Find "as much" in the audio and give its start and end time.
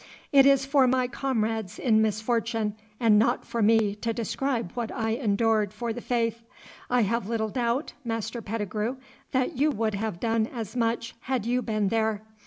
10.47-11.13